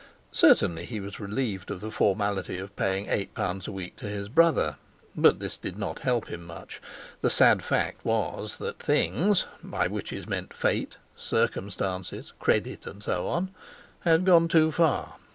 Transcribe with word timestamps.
Certainly 0.33 0.85
he 0.85 0.99
was 0.99 1.19
relieved 1.19 1.69
of 1.69 1.79
the 1.79 1.91
formality 1.91 2.57
of 2.57 2.75
paying 2.75 3.07
eight 3.07 3.35
pounds 3.35 3.67
a 3.67 3.71
week 3.71 3.97
to 3.97 4.07
his 4.07 4.29
brother. 4.29 4.77
But 5.15 5.37
this 5.39 5.57
did 5.59 5.77
not 5.77 5.99
help 5.99 6.27
him 6.27 6.43
much. 6.43 6.81
The 7.21 7.29
sad 7.29 7.61
fact 7.61 8.03
was 8.03 8.57
that 8.57 8.79
'things' 8.79 9.45
(by 9.63 9.85
which 9.87 10.11
is 10.11 10.25
meant 10.25 10.55
fate, 10.55 10.97
circumstances, 11.15 12.33
credit, 12.39 12.87
and 12.87 13.03
so 13.03 13.27
on) 13.27 13.53
had 13.99 14.25
gone 14.25 14.47
too 14.47 14.71
far. 14.71 15.17